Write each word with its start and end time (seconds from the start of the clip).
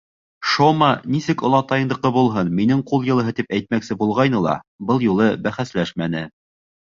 Шома, 0.51 0.85
нисек 1.15 1.43
олатайыңдыҡы 1.49 2.11
булһын, 2.15 2.49
минең 2.61 2.81
ҡул 2.93 3.05
йылыһы, 3.09 3.35
тип 3.41 3.53
әйтмәксе 3.59 3.99
булғайны 4.01 4.41
ла, 4.47 4.57
был 4.89 5.07
юлы 5.09 5.29
бәхәсләшмәне. 5.45 6.25